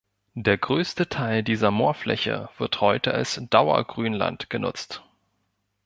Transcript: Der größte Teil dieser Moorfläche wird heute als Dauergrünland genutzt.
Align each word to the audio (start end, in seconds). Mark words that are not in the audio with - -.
Der 0.33 0.57
größte 0.57 1.09
Teil 1.09 1.43
dieser 1.43 1.69
Moorfläche 1.69 2.49
wird 2.57 2.81
heute 2.81 3.13
als 3.13 3.39
Dauergrünland 3.51 4.49
genutzt. 4.49 5.03